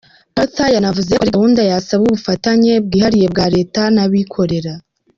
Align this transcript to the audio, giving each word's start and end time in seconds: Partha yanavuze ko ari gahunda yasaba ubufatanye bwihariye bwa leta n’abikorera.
Partha 0.35 0.63
yanavuze 0.75 1.11
ko 1.15 1.21
ari 1.23 1.35
gahunda 1.37 1.61
yasaba 1.71 2.01
ubufatanye 2.05 2.71
bwihariye 2.85 3.27
bwa 3.33 3.45
leta 3.55 3.81
n’abikorera. 3.95 4.73